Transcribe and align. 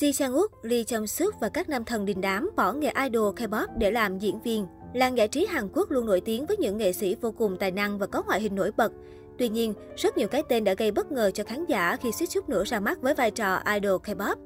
Ji 0.00 0.12
Chang 0.12 0.32
Wook, 0.32 0.48
Lee 0.62 0.82
Jong 0.82 1.06
Suk 1.06 1.40
và 1.40 1.48
các 1.48 1.68
nam 1.68 1.84
thần 1.84 2.04
đình 2.04 2.20
đám 2.20 2.50
bỏ 2.56 2.72
nghề 2.72 2.92
idol 3.04 3.34
K-pop 3.34 3.66
để 3.78 3.90
làm 3.90 4.18
diễn 4.18 4.40
viên. 4.40 4.66
Làng 4.94 5.16
giải 5.16 5.28
trí 5.28 5.46
Hàn 5.46 5.68
Quốc 5.72 5.90
luôn 5.90 6.06
nổi 6.06 6.20
tiếng 6.20 6.46
với 6.46 6.56
những 6.56 6.78
nghệ 6.78 6.92
sĩ 6.92 7.16
vô 7.20 7.32
cùng 7.32 7.56
tài 7.56 7.70
năng 7.70 7.98
và 7.98 8.06
có 8.06 8.22
ngoại 8.22 8.40
hình 8.40 8.54
nổi 8.54 8.70
bật. 8.76 8.92
Tuy 9.38 9.48
nhiên, 9.48 9.74
rất 9.96 10.18
nhiều 10.18 10.28
cái 10.28 10.42
tên 10.48 10.64
đã 10.64 10.74
gây 10.74 10.90
bất 10.90 11.12
ngờ 11.12 11.30
cho 11.34 11.44
khán 11.44 11.64
giả 11.66 11.96
khi 11.96 12.12
suýt 12.12 12.26
chút 12.30 12.48
nữa 12.48 12.64
ra 12.66 12.80
mắt 12.80 13.02
với 13.02 13.14
vai 13.14 13.30
trò 13.30 13.60
idol 13.74 14.00
K-pop. 14.00 14.36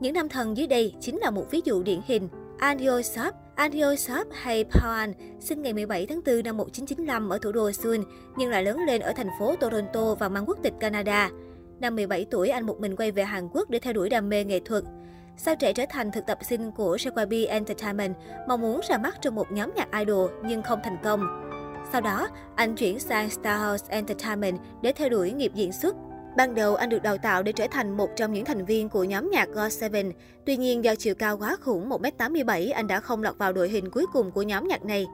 Những 0.00 0.14
nam 0.14 0.28
thần 0.28 0.56
dưới 0.56 0.66
đây 0.66 0.94
chính 1.00 1.18
là 1.18 1.30
một 1.30 1.50
ví 1.50 1.60
dụ 1.64 1.82
điển 1.82 2.00
hình. 2.06 2.28
An 2.58 2.78
Hyo 2.78 3.02
Sop 3.02 3.34
An 3.54 3.72
Hyo 3.72 3.96
Sop 3.96 4.26
hay 4.32 4.64
Pawan 4.64 5.12
sinh 5.40 5.62
ngày 5.62 5.72
17 5.72 6.06
tháng 6.06 6.20
4 6.26 6.42
năm 6.44 6.56
1995 6.56 7.28
ở 7.28 7.38
thủ 7.38 7.52
đô 7.52 7.72
Seoul, 7.72 8.00
nhưng 8.36 8.50
lại 8.50 8.64
lớn 8.64 8.78
lên 8.86 9.00
ở 9.00 9.12
thành 9.16 9.30
phố 9.38 9.56
Toronto 9.56 10.14
và 10.14 10.28
mang 10.28 10.44
quốc 10.46 10.58
tịch 10.62 10.74
Canada. 10.80 11.30
Năm 11.80 11.96
17 11.96 12.26
tuổi, 12.30 12.48
anh 12.48 12.66
một 12.66 12.80
mình 12.80 12.96
quay 12.96 13.10
về 13.10 13.24
Hàn 13.24 13.48
Quốc 13.52 13.70
để 13.70 13.78
theo 13.78 13.92
đuổi 13.92 14.08
đam 14.08 14.28
mê 14.28 14.44
nghệ 14.44 14.60
thuật. 14.60 14.84
Sau 15.38 15.56
trẻ 15.56 15.72
trở 15.72 15.84
thành 15.88 16.12
thực 16.12 16.26
tập 16.26 16.38
sinh 16.42 16.72
của 16.72 16.96
JYP 16.96 17.48
Entertainment, 17.48 18.14
mong 18.48 18.60
muốn 18.60 18.80
ra 18.88 18.98
mắt 18.98 19.16
trong 19.20 19.34
một 19.34 19.52
nhóm 19.52 19.72
nhạc 19.76 19.88
idol 19.98 20.30
nhưng 20.44 20.62
không 20.62 20.80
thành 20.84 20.96
công. 21.04 21.20
Sau 21.92 22.00
đó, 22.00 22.28
anh 22.54 22.76
chuyển 22.76 22.98
sang 22.98 23.30
Star 23.30 23.62
House 23.62 23.86
Entertainment 23.88 24.58
để 24.82 24.92
theo 24.92 25.08
đuổi 25.08 25.32
nghiệp 25.32 25.52
diễn 25.54 25.72
xuất. 25.72 25.96
Ban 26.36 26.54
đầu, 26.54 26.74
anh 26.74 26.88
được 26.88 27.02
đào 27.02 27.18
tạo 27.18 27.42
để 27.42 27.52
trở 27.52 27.66
thành 27.70 27.96
một 27.96 28.10
trong 28.16 28.32
những 28.32 28.44
thành 28.44 28.64
viên 28.64 28.88
của 28.88 29.04
nhóm 29.04 29.30
nhạc 29.30 29.48
GOT7. 29.48 30.12
Tuy 30.46 30.56
nhiên, 30.56 30.84
do 30.84 30.94
chiều 30.94 31.14
cao 31.14 31.38
quá 31.38 31.56
khủng 31.60 31.88
1m87, 31.88 32.74
anh 32.74 32.86
đã 32.86 33.00
không 33.00 33.22
lọt 33.22 33.38
vào 33.38 33.52
đội 33.52 33.68
hình 33.68 33.90
cuối 33.90 34.06
cùng 34.12 34.30
của 34.30 34.42
nhóm 34.42 34.68
nhạc 34.68 34.84
này. 34.84 35.06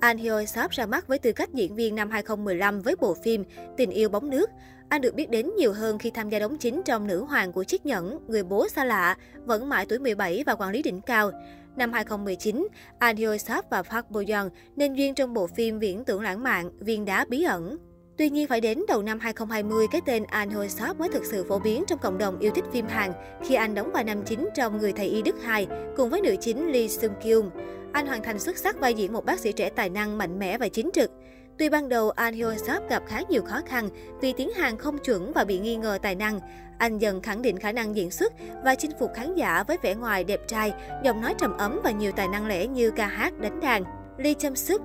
An 0.00 0.18
Hyo 0.18 0.44
Sop 0.44 0.70
ra 0.70 0.86
mắt 0.86 1.08
với 1.08 1.18
tư 1.18 1.32
cách 1.32 1.54
diễn 1.54 1.74
viên 1.74 1.94
năm 1.94 2.10
2015 2.10 2.80
với 2.80 2.96
bộ 2.96 3.14
phim 3.14 3.44
Tình 3.76 3.90
yêu 3.90 4.08
bóng 4.08 4.30
nước. 4.30 4.50
Anh 4.88 5.00
được 5.00 5.14
biết 5.14 5.30
đến 5.30 5.50
nhiều 5.56 5.72
hơn 5.72 5.98
khi 5.98 6.10
tham 6.10 6.30
gia 6.30 6.38
đóng 6.38 6.56
chính 6.58 6.82
trong 6.84 7.06
Nữ 7.06 7.24
hoàng 7.24 7.52
của 7.52 7.64
chiếc 7.64 7.86
nhẫn, 7.86 8.18
Người 8.28 8.42
bố 8.42 8.68
xa 8.68 8.84
lạ, 8.84 9.16
Vẫn 9.44 9.68
mãi 9.68 9.86
tuổi 9.88 9.98
17 9.98 10.44
và 10.46 10.54
Quản 10.54 10.70
lý 10.70 10.82
đỉnh 10.82 11.00
cao. 11.00 11.30
Năm 11.76 11.92
2019, 11.92 12.68
An 12.98 13.16
Hyo 13.16 13.36
Sop 13.36 13.64
và 13.70 13.82
Park 13.82 14.10
Bo 14.10 14.22
Young 14.28 14.50
nên 14.76 14.94
duyên 14.94 15.14
trong 15.14 15.34
bộ 15.34 15.46
phim 15.46 15.78
viễn 15.78 16.04
tưởng 16.04 16.22
lãng 16.22 16.42
mạn 16.42 16.70
Viên 16.78 17.04
đá 17.04 17.24
bí 17.28 17.42
ẩn. 17.42 17.76
Tuy 18.20 18.30
nhiên 18.30 18.46
phải 18.46 18.60
đến 18.60 18.82
đầu 18.88 19.02
năm 19.02 19.18
2020, 19.18 19.86
cái 19.90 20.00
tên 20.00 20.24
An 20.24 20.50
Hoi 20.50 20.68
Sop 20.68 20.98
mới 20.98 21.08
thực 21.08 21.24
sự 21.24 21.44
phổ 21.48 21.58
biến 21.58 21.84
trong 21.86 21.98
cộng 21.98 22.18
đồng 22.18 22.38
yêu 22.38 22.52
thích 22.54 22.64
phim 22.72 22.86
Hàn 22.86 23.12
khi 23.44 23.54
anh 23.54 23.74
đóng 23.74 23.90
vai 23.92 24.04
nam 24.04 24.22
chính 24.26 24.48
trong 24.54 24.78
Người 24.78 24.92
thầy 24.92 25.06
y 25.06 25.22
Đức 25.22 25.42
2 25.42 25.66
cùng 25.96 26.10
với 26.10 26.20
nữ 26.20 26.36
chính 26.40 26.72
Lee 26.72 26.88
Sung 26.88 27.12
Kyung. 27.22 27.50
Anh 27.92 28.06
hoàn 28.06 28.22
thành 28.22 28.38
xuất 28.38 28.58
sắc 28.58 28.80
vai 28.80 28.94
diễn 28.94 29.12
một 29.12 29.24
bác 29.24 29.40
sĩ 29.40 29.52
trẻ 29.52 29.70
tài 29.70 29.90
năng, 29.90 30.18
mạnh 30.18 30.38
mẽ 30.38 30.58
và 30.58 30.68
chính 30.68 30.90
trực. 30.92 31.10
Tuy 31.58 31.68
ban 31.68 31.88
đầu 31.88 32.10
An 32.10 32.34
Hyo 32.34 32.54
Sop 32.56 32.88
gặp 32.90 33.02
khá 33.06 33.22
nhiều 33.28 33.42
khó 33.42 33.60
khăn 33.66 33.88
vì 34.20 34.32
tiếng 34.32 34.50
Hàn 34.50 34.76
không 34.76 34.98
chuẩn 34.98 35.32
và 35.32 35.44
bị 35.44 35.58
nghi 35.58 35.76
ngờ 35.76 35.98
tài 36.02 36.14
năng, 36.14 36.40
anh 36.78 36.98
dần 36.98 37.22
khẳng 37.22 37.42
định 37.42 37.58
khả 37.58 37.72
năng 37.72 37.96
diễn 37.96 38.10
xuất 38.10 38.32
và 38.64 38.74
chinh 38.74 38.92
phục 39.00 39.10
khán 39.14 39.34
giả 39.34 39.62
với 39.62 39.76
vẻ 39.82 39.94
ngoài 39.94 40.24
đẹp 40.24 40.40
trai, 40.48 40.72
giọng 41.04 41.20
nói 41.20 41.34
trầm 41.38 41.56
ấm 41.56 41.80
và 41.84 41.90
nhiều 41.90 42.12
tài 42.12 42.28
năng 42.28 42.46
lẻ 42.46 42.66
như 42.66 42.90
ca 42.90 43.06
hát, 43.06 43.38
đánh 43.38 43.60
đàn. 43.60 43.84
Lee 44.18 44.34
Chum 44.34 44.54
Suk 44.54 44.82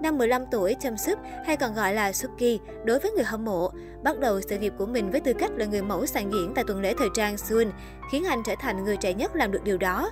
Năm 0.00 0.18
15 0.18 0.42
tuổi, 0.50 0.76
chăm 0.80 0.96
Suk 0.96 1.18
hay 1.46 1.56
còn 1.56 1.74
gọi 1.74 1.94
là 1.94 2.12
Suki, 2.12 2.60
đối 2.84 2.98
với 2.98 3.10
người 3.10 3.24
hâm 3.24 3.44
mộ, 3.44 3.70
bắt 4.02 4.18
đầu 4.20 4.40
sự 4.40 4.58
nghiệp 4.58 4.72
của 4.78 4.86
mình 4.86 5.10
với 5.10 5.20
tư 5.20 5.32
cách 5.32 5.50
là 5.56 5.66
người 5.66 5.82
mẫu 5.82 6.06
sàn 6.06 6.32
diễn 6.32 6.52
tại 6.54 6.64
tuần 6.66 6.80
lễ 6.80 6.94
thời 6.98 7.08
trang 7.14 7.36
Seoul, 7.36 7.68
khiến 8.12 8.24
anh 8.24 8.42
trở 8.46 8.54
thành 8.60 8.84
người 8.84 8.96
trẻ 8.96 9.14
nhất 9.14 9.36
làm 9.36 9.52
được 9.52 9.64
điều 9.64 9.78
đó. 9.78 10.10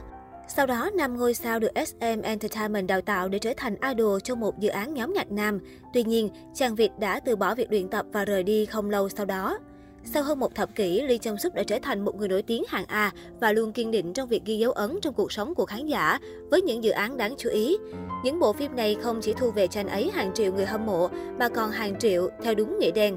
Sau 0.48 0.66
đó, 0.66 0.90
năm 0.94 1.18
ngôi 1.18 1.34
sao 1.34 1.58
được 1.58 1.70
SM 1.86 2.22
Entertainment 2.22 2.88
đào 2.88 3.00
tạo 3.00 3.28
để 3.28 3.38
trở 3.38 3.52
thành 3.56 3.76
idol 3.90 4.18
trong 4.24 4.40
một 4.40 4.58
dự 4.58 4.68
án 4.68 4.94
nhóm 4.94 5.12
nhạc 5.12 5.32
nam. 5.32 5.58
Tuy 5.92 6.04
nhiên, 6.04 6.28
chàng 6.54 6.74
Việt 6.74 6.90
đã 6.98 7.20
từ 7.20 7.36
bỏ 7.36 7.54
việc 7.54 7.70
luyện 7.70 7.88
tập 7.88 8.06
và 8.12 8.24
rời 8.24 8.42
đi 8.42 8.66
không 8.66 8.90
lâu 8.90 9.08
sau 9.08 9.26
đó. 9.26 9.58
Sau 10.04 10.22
hơn 10.22 10.38
một 10.38 10.54
thập 10.54 10.74
kỷ, 10.74 11.02
Lee 11.02 11.18
Chung 11.18 11.36
Suk 11.38 11.54
đã 11.54 11.62
trở 11.62 11.78
thành 11.82 12.04
một 12.04 12.16
người 12.16 12.28
nổi 12.28 12.42
tiếng 12.42 12.64
hàng 12.68 12.84
A 12.86 13.12
và 13.40 13.52
luôn 13.52 13.72
kiên 13.72 13.90
định 13.90 14.12
trong 14.12 14.28
việc 14.28 14.42
ghi 14.44 14.58
dấu 14.58 14.72
ấn 14.72 14.98
trong 15.02 15.14
cuộc 15.14 15.32
sống 15.32 15.54
của 15.54 15.66
khán 15.66 15.86
giả 15.86 16.18
với 16.50 16.62
những 16.62 16.84
dự 16.84 16.90
án 16.90 17.16
đáng 17.16 17.34
chú 17.38 17.50
ý. 17.50 17.76
Những 18.24 18.38
bộ 18.38 18.52
phim 18.52 18.76
này 18.76 18.96
không 19.02 19.20
chỉ 19.20 19.32
thu 19.32 19.50
về 19.50 19.66
cho 19.66 19.80
anh 19.80 19.88
ấy 19.88 20.10
hàng 20.14 20.30
triệu 20.34 20.52
người 20.52 20.66
hâm 20.66 20.86
mộ 20.86 21.08
mà 21.38 21.48
còn 21.48 21.70
hàng 21.70 21.98
triệu 21.98 22.28
theo 22.42 22.54
đúng 22.54 22.78
nghĩa 22.78 22.90
đen. 22.90 23.16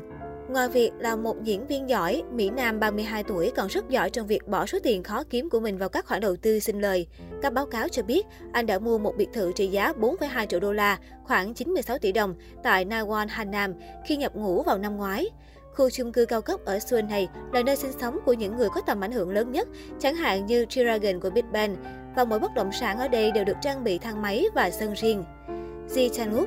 Ngoài 0.50 0.70
việc 0.70 0.92
là 1.00 1.16
một 1.16 1.44
diễn 1.44 1.68
viên 1.68 1.90
giỏi, 1.90 2.24
Mỹ 2.32 2.50
Nam 2.50 2.80
32 2.80 3.24
tuổi 3.24 3.52
còn 3.56 3.68
rất 3.68 3.90
giỏi 3.90 4.10
trong 4.10 4.28
việc 4.28 4.48
bỏ 4.48 4.66
số 4.66 4.80
tiền 4.84 5.04
khó 5.04 5.24
kiếm 5.30 5.50
của 5.50 5.60
mình 5.60 5.78
vào 5.78 5.90
các 5.90 6.06
khoản 6.06 6.22
đầu 6.22 6.36
tư 6.36 6.60
sinh 6.60 6.82
lời. 6.82 7.08
Các 7.42 7.54
báo 7.54 7.66
cáo 7.66 7.88
cho 7.88 8.04
biết, 8.04 8.26
anh 8.54 8.66
đã 8.66 8.80
mua 8.80 8.98
một 8.98 9.14
biệt 9.18 9.30
thự 9.34 9.52
trị 9.56 9.68
giá 9.68 9.94
4,2 9.94 10.46
triệu 10.46 10.60
đô 10.60 10.74
la, 10.74 10.98
khoảng 11.24 11.54
96 11.54 11.98
tỷ 11.98 12.12
đồng, 12.12 12.36
tại 12.64 12.86
Nawon, 12.86 13.28
Hà 13.30 13.44
Nam 13.44 13.74
khi 14.06 14.18
nhập 14.18 14.36
ngũ 14.36 14.64
vào 14.64 14.78
năm 14.78 14.98
ngoái. 14.98 15.30
Khu 15.76 15.90
chung 15.90 16.12
cư 16.12 16.26
cao 16.26 16.42
cấp 16.42 16.60
ở 16.66 16.80
Seoul 16.80 17.06
này 17.06 17.28
là 17.54 17.64
nơi 17.64 17.76
sinh 17.76 17.92
sống 18.02 18.20
của 18.26 18.34
những 18.34 18.58
người 18.58 18.70
có 18.70 18.82
tầm 18.82 19.02
ảnh 19.02 19.12
hưởng 19.12 19.30
lớn 19.30 19.52
nhất, 19.52 19.68
chẳng 20.00 20.16
hạn 20.16 20.46
như 20.46 20.66
G-Dragon 20.66 21.20
của 21.20 21.30
Big 21.30 21.52
Bang. 21.52 21.76
Và 22.16 22.26
mỗi 22.26 22.40
bất 22.40 22.54
động 22.56 22.72
sản 22.72 23.00
ở 23.00 23.08
đây 23.08 23.32
đều 23.32 23.44
được 23.44 23.58
trang 23.62 23.84
bị 23.84 23.98
thang 23.98 24.22
máy 24.22 24.46
và 24.56 24.72
sân 24.72 24.94
riêng. 24.94 25.24
Ji 25.90 26.10
Chang-wook 26.10 26.46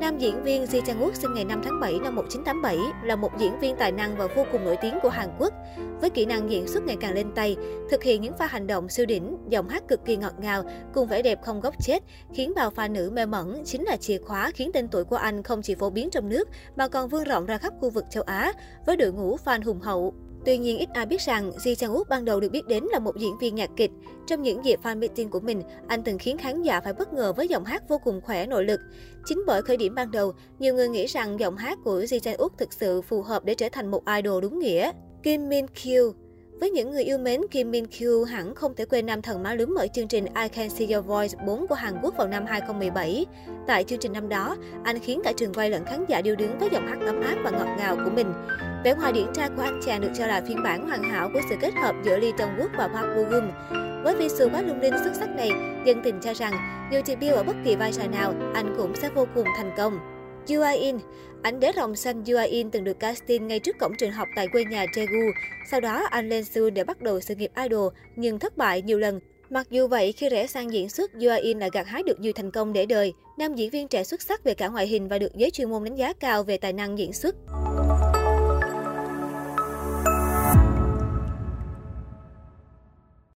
Nam 0.00 0.18
diễn 0.18 0.42
viên 0.42 0.64
Ji 0.64 0.80
Chang 0.86 1.00
Wook 1.00 1.12
sinh 1.12 1.34
ngày 1.34 1.44
5 1.44 1.60
tháng 1.64 1.80
7 1.80 1.98
năm 2.02 2.14
1987 2.14 2.78
là 3.02 3.16
một 3.16 3.30
diễn 3.38 3.58
viên 3.60 3.76
tài 3.76 3.92
năng 3.92 4.16
và 4.16 4.26
vô 4.26 4.44
cùng 4.52 4.64
nổi 4.64 4.76
tiếng 4.82 4.98
của 5.02 5.08
Hàn 5.08 5.28
Quốc. 5.38 5.52
Với 6.00 6.10
kỹ 6.10 6.26
năng 6.26 6.50
diễn 6.50 6.68
xuất 6.68 6.82
ngày 6.86 6.96
càng 7.00 7.14
lên 7.14 7.32
tay, 7.34 7.56
thực 7.90 8.02
hiện 8.02 8.22
những 8.22 8.32
pha 8.38 8.46
hành 8.46 8.66
động 8.66 8.88
siêu 8.88 9.06
đỉnh, 9.06 9.36
giọng 9.48 9.68
hát 9.68 9.82
cực 9.88 10.04
kỳ 10.04 10.16
ngọt 10.16 10.32
ngào 10.38 10.62
cùng 10.94 11.08
vẻ 11.08 11.22
đẹp 11.22 11.42
không 11.42 11.60
góc 11.60 11.74
chết, 11.80 12.02
khiến 12.34 12.52
bao 12.56 12.70
pha 12.70 12.88
nữ 12.88 13.10
mê 13.12 13.26
mẩn 13.26 13.62
chính 13.64 13.84
là 13.84 13.96
chìa 13.96 14.18
khóa 14.18 14.50
khiến 14.54 14.70
tên 14.74 14.88
tuổi 14.88 15.04
của 15.04 15.16
anh 15.16 15.42
không 15.42 15.62
chỉ 15.62 15.74
phổ 15.74 15.90
biến 15.90 16.10
trong 16.10 16.28
nước 16.28 16.48
mà 16.76 16.88
còn 16.88 17.08
vươn 17.08 17.24
rộng 17.24 17.46
ra 17.46 17.58
khắp 17.58 17.72
khu 17.80 17.90
vực 17.90 18.04
châu 18.10 18.22
Á 18.22 18.52
với 18.86 18.96
đội 18.96 19.12
ngũ 19.12 19.36
fan 19.44 19.64
hùng 19.64 19.80
hậu. 19.80 20.14
Tuy 20.46 20.58
nhiên, 20.58 20.78
ít 20.78 20.88
ai 20.92 21.06
biết 21.06 21.20
rằng 21.20 21.50
Ji 21.50 21.74
Chang 21.74 21.94
Wook 21.94 22.04
ban 22.08 22.24
đầu 22.24 22.40
được 22.40 22.48
biết 22.52 22.66
đến 22.66 22.84
là 22.92 22.98
một 22.98 23.16
diễn 23.16 23.38
viên 23.38 23.54
nhạc 23.54 23.70
kịch. 23.76 23.90
Trong 24.26 24.42
những 24.42 24.64
dịp 24.64 24.80
fan 24.82 24.98
meeting 24.98 25.30
của 25.30 25.40
mình, 25.40 25.62
anh 25.88 26.02
từng 26.02 26.18
khiến 26.18 26.38
khán 26.38 26.62
giả 26.62 26.80
phải 26.80 26.92
bất 26.92 27.12
ngờ 27.12 27.32
với 27.32 27.48
giọng 27.48 27.64
hát 27.64 27.88
vô 27.88 27.98
cùng 27.98 28.20
khỏe 28.20 28.46
nội 28.46 28.64
lực. 28.64 28.80
Chính 29.24 29.42
bởi 29.46 29.62
khởi 29.62 29.76
điểm 29.76 29.94
ban 29.94 30.10
đầu, 30.10 30.32
nhiều 30.58 30.74
người 30.74 30.88
nghĩ 30.88 31.06
rằng 31.06 31.40
giọng 31.40 31.56
hát 31.56 31.78
của 31.84 32.00
Ji 32.00 32.18
Chang 32.18 32.36
Wook 32.36 32.48
thực 32.58 32.72
sự 32.72 33.02
phù 33.02 33.22
hợp 33.22 33.44
để 33.44 33.54
trở 33.54 33.68
thành 33.72 33.90
một 33.90 34.02
idol 34.16 34.42
đúng 34.42 34.58
nghĩa. 34.58 34.92
Kim 35.22 35.48
Min 35.48 35.66
Kyu 35.66 36.12
với 36.60 36.70
những 36.70 36.90
người 36.90 37.04
yêu 37.04 37.18
mến 37.18 37.40
Kim 37.50 37.70
Min 37.70 37.84
Kyu 37.86 38.24
hẳn 38.24 38.54
không 38.54 38.74
thể 38.74 38.84
quên 38.84 39.06
nam 39.06 39.22
thần 39.22 39.42
má 39.42 39.54
lúm 39.54 39.74
mở 39.74 39.86
chương 39.94 40.08
trình 40.08 40.24
I 40.24 40.48
Can 40.48 40.70
See 40.70 40.86
Your 40.92 41.06
Voice 41.06 41.38
4 41.46 41.66
của 41.66 41.74
Hàn 41.74 41.94
Quốc 42.02 42.14
vào 42.16 42.28
năm 42.28 42.46
2017. 42.46 43.26
Tại 43.66 43.84
chương 43.84 43.98
trình 43.98 44.12
năm 44.12 44.28
đó, 44.28 44.56
anh 44.84 44.98
khiến 44.98 45.20
cả 45.24 45.32
trường 45.36 45.54
quay 45.54 45.70
lẫn 45.70 45.84
khán 45.84 46.04
giả 46.08 46.22
điêu 46.22 46.36
đứng 46.36 46.58
với 46.58 46.68
giọng 46.72 46.86
hát 46.86 46.98
ấm 47.06 47.20
áp 47.20 47.36
và 47.44 47.50
ngọt 47.50 47.76
ngào 47.78 47.96
của 47.96 48.10
mình. 48.10 48.32
Vẻ 48.84 48.94
ngoài 48.94 49.12
điển 49.12 49.26
trai 49.34 49.48
của 49.56 49.62
anh 49.62 49.80
chàng 49.86 50.00
được 50.00 50.10
cho 50.18 50.26
là 50.26 50.42
phiên 50.48 50.62
bản 50.62 50.88
hoàn 50.88 51.02
hảo 51.02 51.30
của 51.34 51.40
sự 51.48 51.56
kết 51.60 51.74
hợp 51.82 51.94
giữa 52.04 52.16
Lee 52.18 52.32
Jong 52.32 52.56
Wook 52.56 52.68
và 52.76 52.88
Park 52.88 53.06
Bo 53.16 53.22
Gum. 53.30 53.50
Với 54.04 54.16
visual 54.16 54.54
quá 54.54 54.62
lung 54.62 54.80
linh 54.80 54.94
xuất 55.04 55.14
sắc 55.14 55.28
này, 55.36 55.50
dân 55.86 56.00
tình 56.04 56.20
cho 56.20 56.34
rằng 56.34 56.52
dù 56.92 56.98
debut 57.06 57.32
ở 57.32 57.42
bất 57.42 57.56
kỳ 57.64 57.76
vai 57.76 57.92
trò 57.92 58.06
nào, 58.06 58.34
anh 58.54 58.74
cũng 58.76 58.96
sẽ 58.96 59.10
vô 59.14 59.26
cùng 59.34 59.46
thành 59.56 59.70
công. 59.76 60.15
Yoo 60.48 60.78
In 60.80 60.96
Ảnh 61.42 61.60
đế 61.60 61.72
rồng 61.76 61.96
xanh 61.96 62.24
Yoo 62.24 62.44
In 62.44 62.70
từng 62.70 62.84
được 62.84 63.00
casting 63.00 63.46
ngay 63.46 63.58
trước 63.58 63.78
cổng 63.78 63.92
trường 63.98 64.12
học 64.12 64.28
tại 64.36 64.48
quê 64.48 64.64
nhà 64.64 64.86
Daegu. 64.96 65.30
Sau 65.70 65.80
đó, 65.80 66.06
anh 66.10 66.28
lên 66.28 66.44
Seoul 66.44 66.70
để 66.70 66.84
bắt 66.84 67.02
đầu 67.02 67.20
sự 67.20 67.34
nghiệp 67.34 67.50
idol, 67.62 67.92
nhưng 68.16 68.38
thất 68.38 68.56
bại 68.56 68.82
nhiều 68.82 68.98
lần. 68.98 69.20
Mặc 69.50 69.66
dù 69.70 69.88
vậy, 69.88 70.12
khi 70.12 70.28
rẽ 70.28 70.46
sang 70.46 70.72
diễn 70.72 70.88
xuất, 70.88 71.10
Yoo 71.12 71.36
In 71.36 71.58
lại 71.58 71.70
gặt 71.72 71.86
hái 71.86 72.02
được 72.02 72.20
nhiều 72.20 72.32
thành 72.32 72.50
công 72.50 72.72
để 72.72 72.86
đời. 72.86 73.12
Nam 73.38 73.54
diễn 73.54 73.70
viên 73.70 73.88
trẻ 73.88 74.04
xuất 74.04 74.22
sắc 74.22 74.44
về 74.44 74.54
cả 74.54 74.68
ngoại 74.68 74.86
hình 74.86 75.08
và 75.08 75.18
được 75.18 75.34
giới 75.34 75.50
chuyên 75.50 75.70
môn 75.70 75.84
đánh 75.84 75.94
giá 75.94 76.12
cao 76.12 76.42
về 76.42 76.56
tài 76.56 76.72
năng 76.72 76.98
diễn 76.98 77.12
xuất. 77.12 77.34